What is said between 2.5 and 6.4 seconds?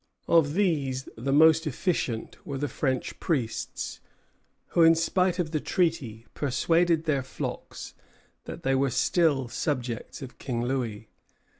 the French priests, who, in spite of the treaty,